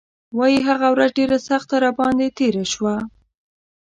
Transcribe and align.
وايي 0.37 0.59
هغه 0.69 0.87
ورځ 0.93 1.09
ډېره 1.19 1.37
سخته 1.49 1.75
راباندې 1.83 2.27
تېره 2.37 2.65
شوه. 2.73 2.95